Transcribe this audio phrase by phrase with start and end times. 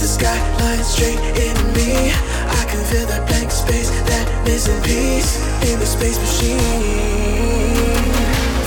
[0.00, 2.12] the skyline straight in me.
[2.14, 6.58] I can feel that blank space, that missing piece in the space machine.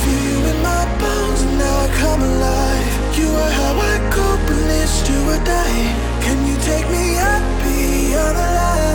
[0.03, 3.17] Feel you in my bones, and now I come alive.
[3.17, 5.95] You are how I cope when it's do or die.
[6.19, 8.91] Can you take me up beyond the lines?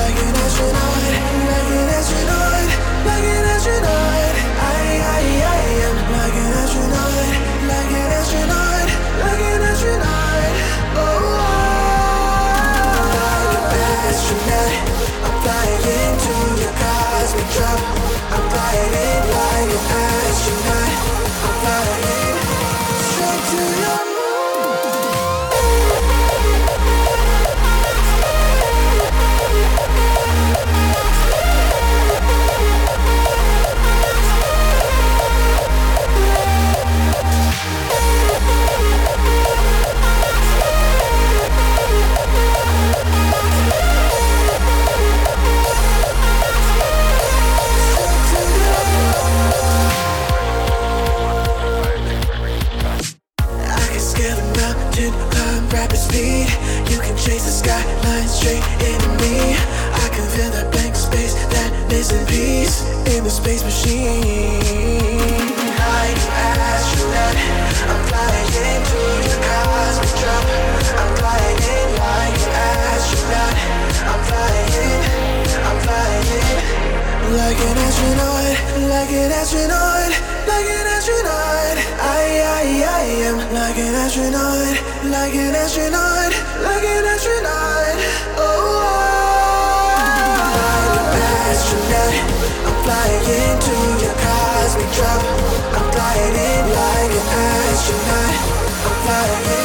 [0.00, 1.12] Like an astronaut,
[1.44, 2.72] like an astronaut,
[3.04, 4.09] like an astronaut.
[77.90, 78.54] Astronaut,
[78.88, 80.14] like an astronaut,
[80.46, 81.76] like an astronaut.
[81.98, 82.22] I,
[82.62, 84.78] I, I am like an astronaut,
[85.10, 86.30] like an astronaut,
[86.62, 87.98] like an astronaut.
[88.38, 88.78] Oh,
[90.54, 92.14] like an astronaut.
[92.62, 95.22] I'm flying into your cosmic drop.
[95.74, 97.26] I'm in like an
[97.74, 98.34] astronaut.
[98.86, 99.59] I'm flying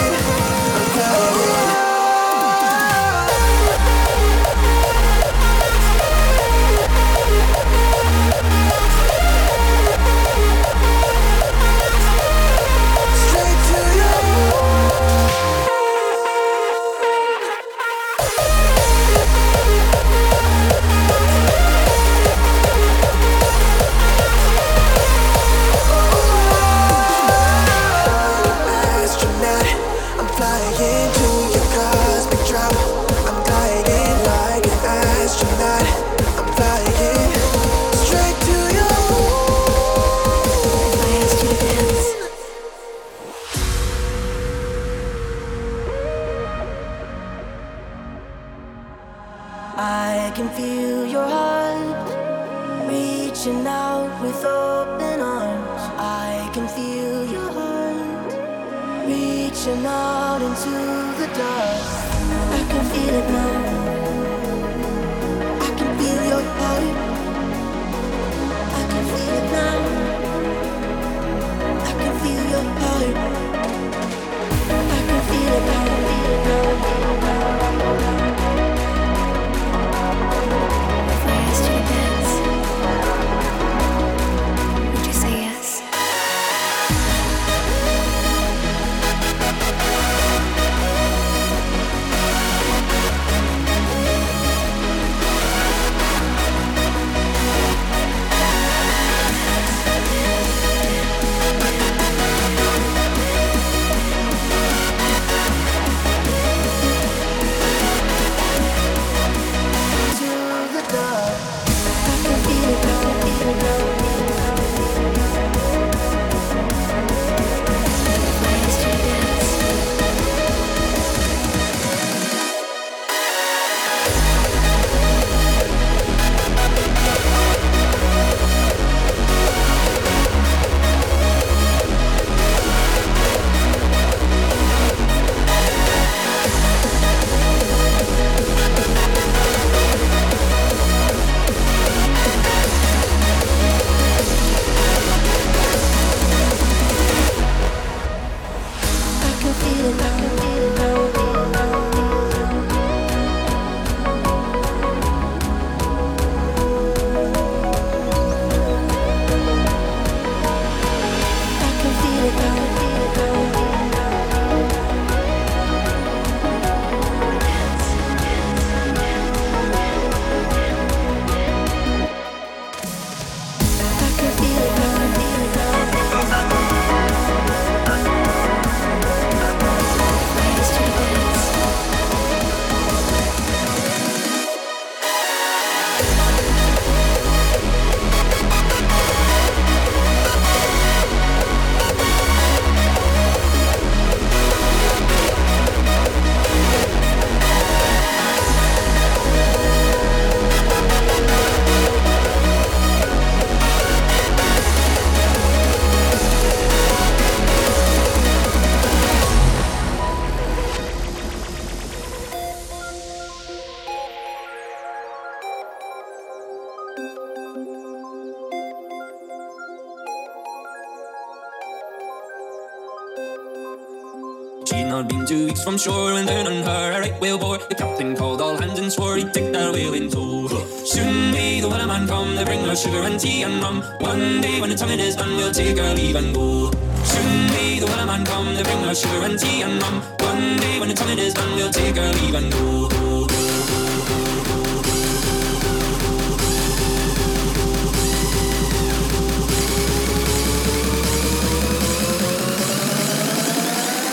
[227.25, 227.57] whale bore.
[227.57, 230.47] The captain called all hands and swore he'd take that whale in tow.
[230.85, 233.81] Soon may the man come to bring us sugar and tea and rum.
[233.99, 236.71] One day when the tonguing is done, we'll take our leave and go.
[237.03, 239.95] Soon may the man come to bring us sugar and tea and rum.
[240.29, 242.89] One day when the tonguing is done, we'll take our leave and go.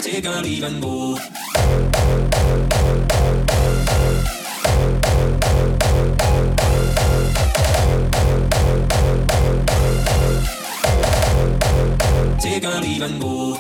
[0.03, 1.19] Take our leave and go.
[12.43, 13.57] Take our leave and go.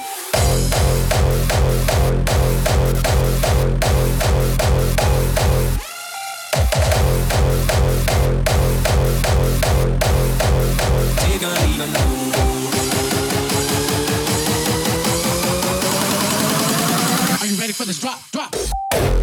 [17.72, 18.20] Ready for this drop?
[18.32, 19.21] Drop.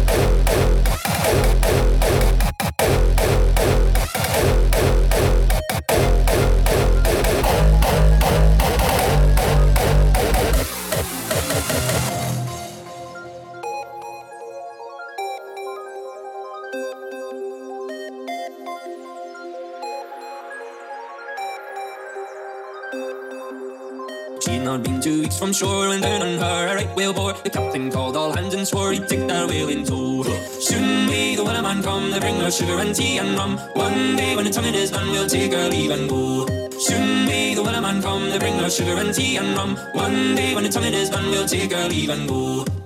[25.40, 27.32] From shore when down on her a right whale bore.
[27.32, 30.22] The captain called all hands and swore he'd take that whale in tow.
[30.68, 33.56] Soon may the man come to bring us sugar and tea and rum.
[33.72, 36.46] One day when the tonguing is done, we'll take our leave and go.
[36.78, 39.76] Soon may the man come to bring us sugar and tea and rum.
[39.94, 42.79] One day when the tonguing is done, we'll take our leave and go.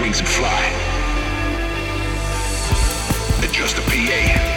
[0.00, 0.62] wings and fly.
[3.44, 4.53] Adjust the PA.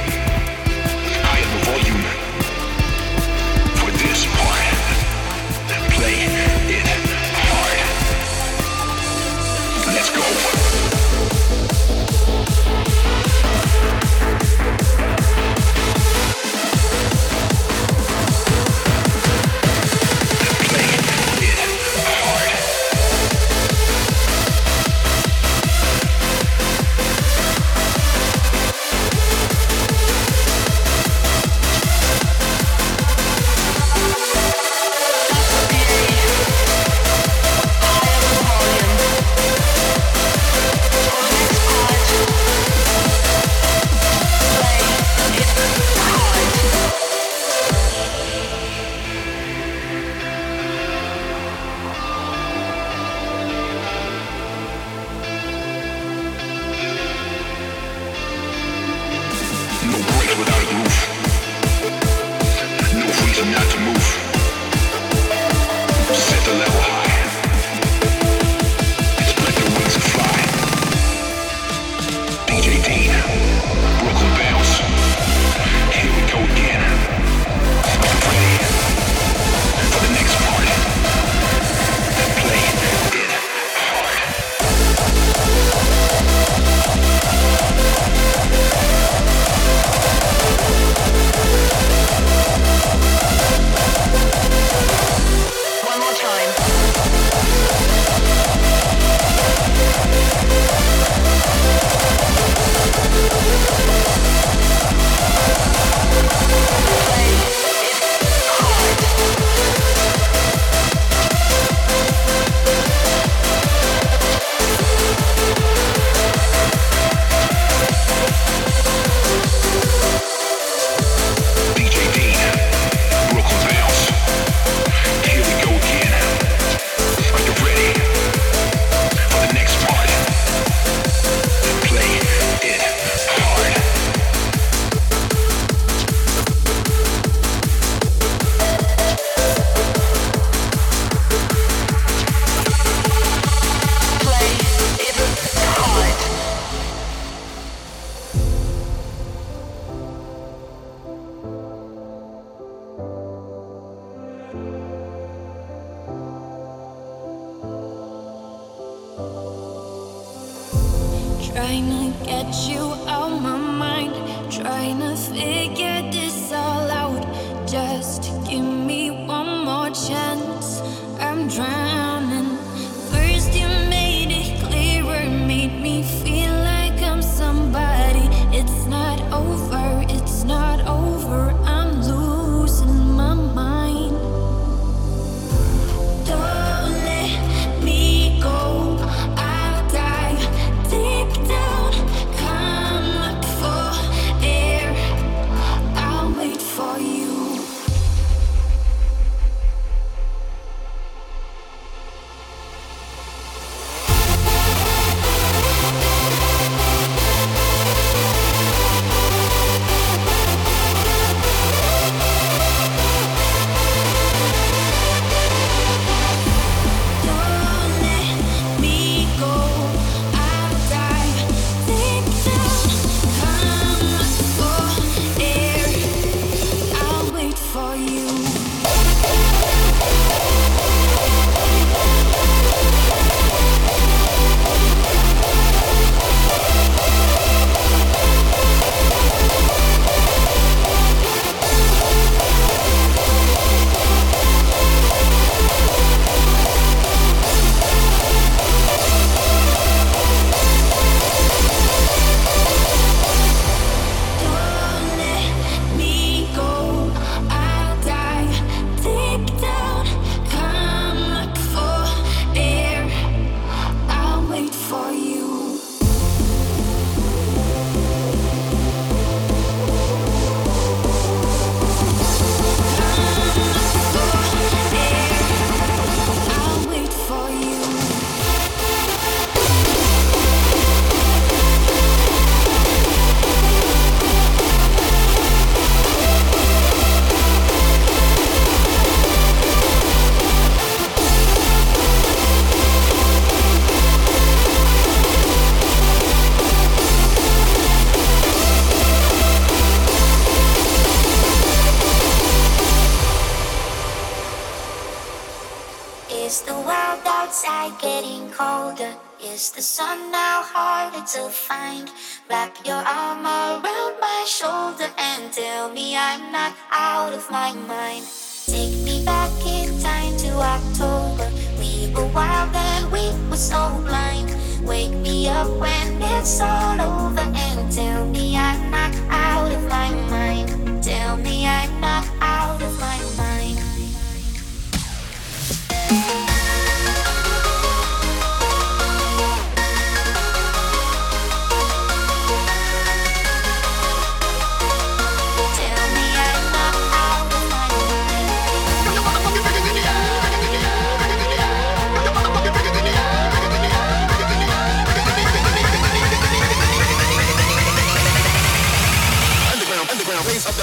[309.58, 312.12] Is the sun now harder to find?
[312.48, 318.24] Wrap your arm around my shoulder and tell me I'm not out of my mind.
[318.68, 321.50] Take me back in time to October.
[321.80, 324.56] We were wild and we were so blind.
[324.86, 330.12] Wake me up when it's all over and tell me I'm not out of my
[330.30, 331.04] mind.
[331.04, 333.38] Tell me I'm not out of my mind.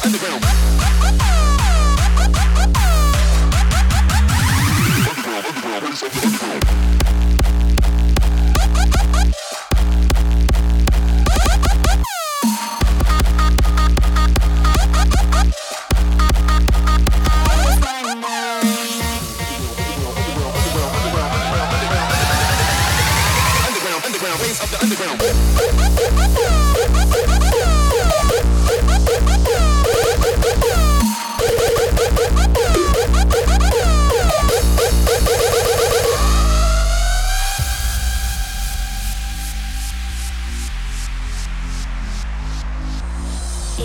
[0.03, 0.45] Underground.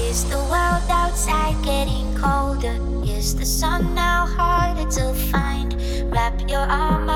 [0.10, 2.80] Is the world outside getting colder?
[3.05, 5.80] Is the sun now harder to find?
[6.12, 7.09] Wrap your arm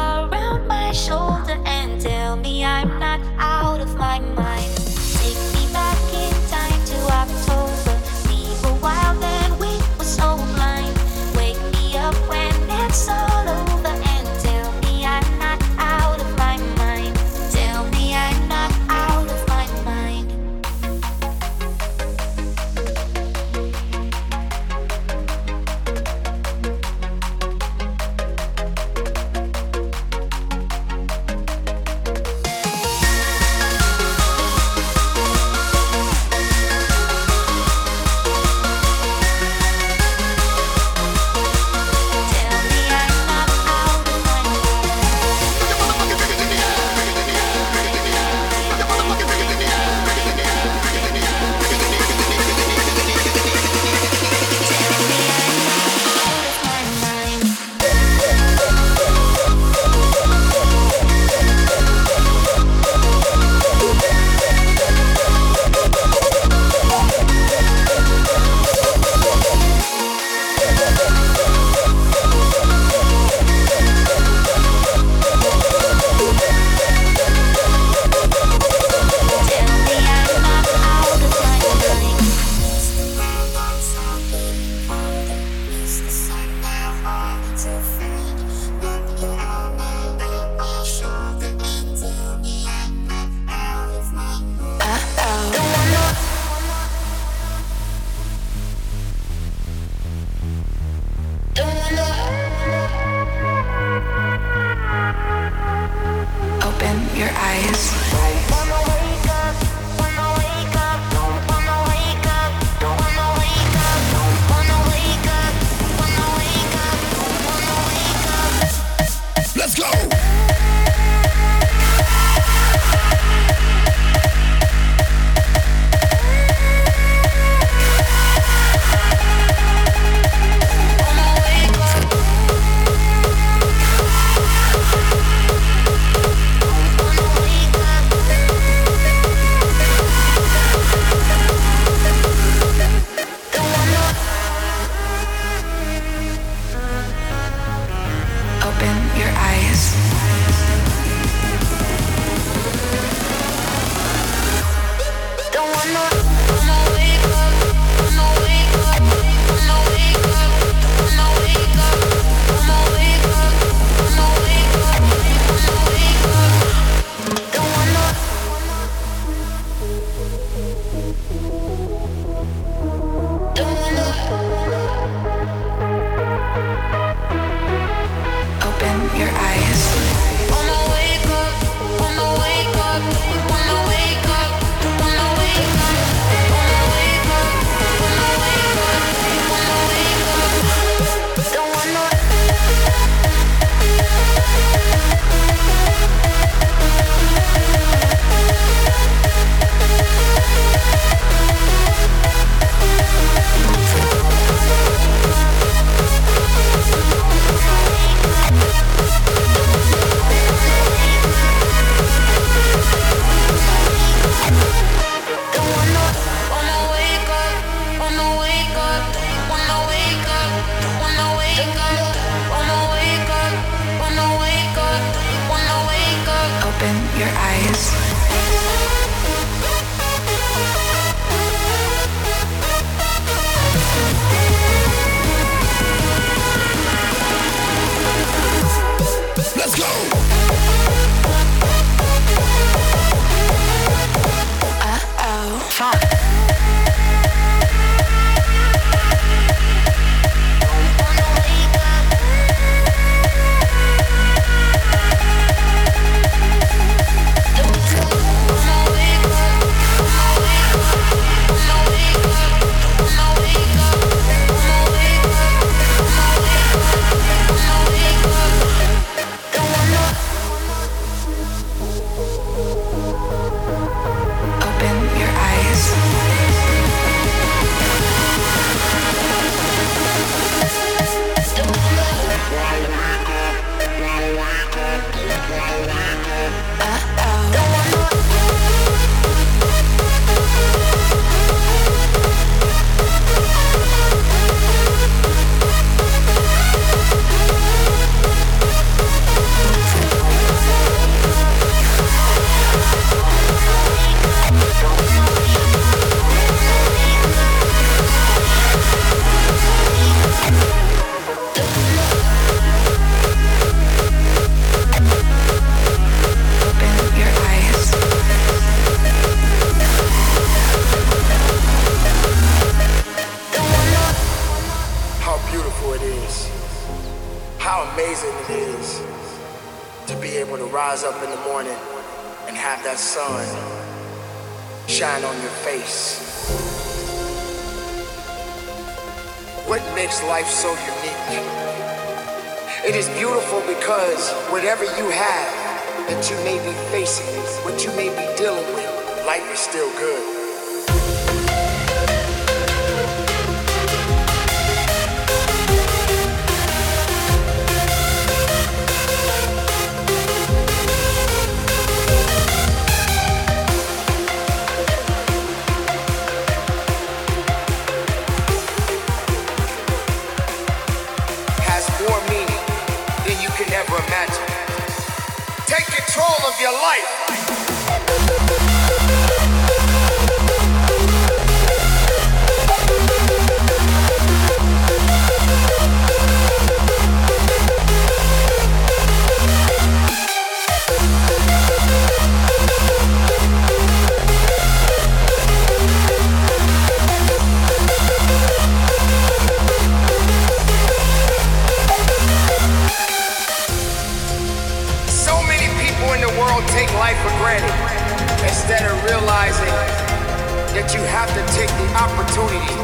[411.26, 412.76] have to take the opportunity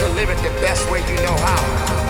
[0.00, 2.01] to live it the best way you know how.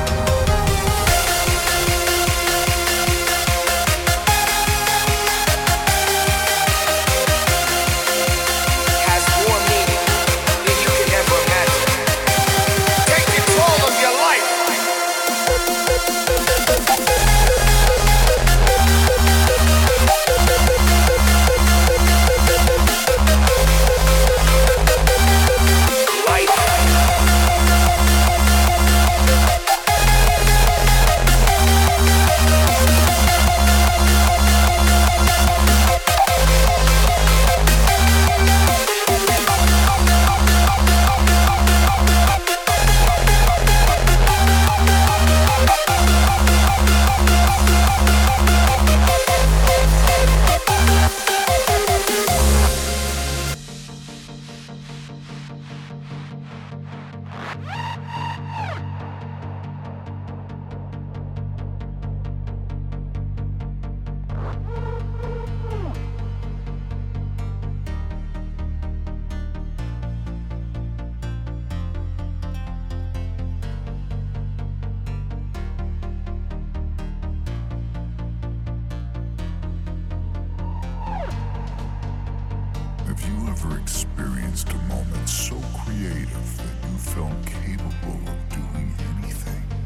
[85.33, 89.82] So creative that you felt capable of doing anything?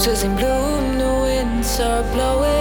[0.00, 2.59] roses in bloom, the winds are blowing.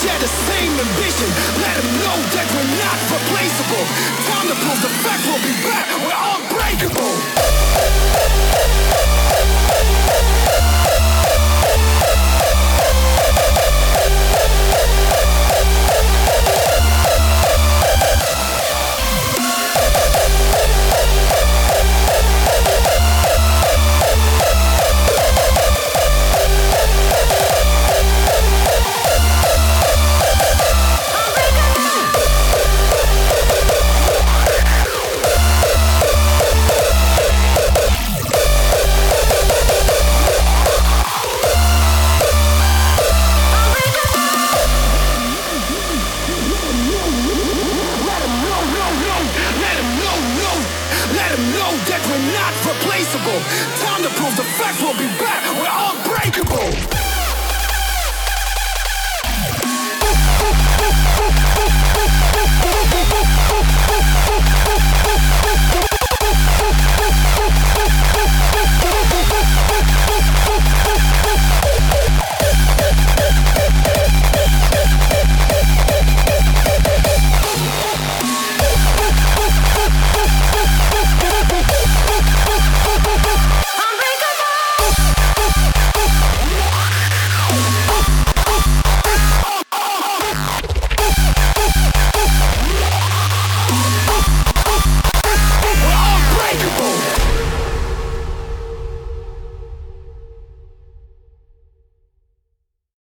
[0.00, 1.28] share the same ambition.
[1.60, 3.84] Let them know that we're not replaceable.
[4.32, 5.86] Time to prove the fact we'll be back.
[6.00, 7.41] We're unbreakable.